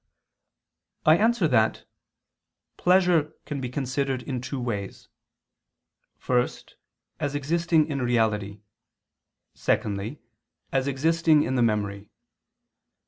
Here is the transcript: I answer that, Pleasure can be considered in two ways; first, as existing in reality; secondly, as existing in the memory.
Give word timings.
I 1.05 1.15
answer 1.17 1.47
that, 1.49 1.85
Pleasure 2.75 3.35
can 3.45 3.61
be 3.61 3.69
considered 3.69 4.23
in 4.23 4.41
two 4.41 4.59
ways; 4.59 5.09
first, 6.17 6.75
as 7.19 7.35
existing 7.35 7.85
in 7.87 8.01
reality; 8.01 8.61
secondly, 9.53 10.19
as 10.71 10.87
existing 10.87 11.43
in 11.43 11.53
the 11.53 11.61
memory. 11.61 12.09